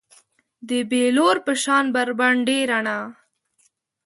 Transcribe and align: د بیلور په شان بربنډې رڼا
د 0.69 0.71
بیلور 0.89 1.37
په 1.45 1.53
شان 1.63 1.85
بربنډې 1.95 2.59
رڼا 2.69 2.99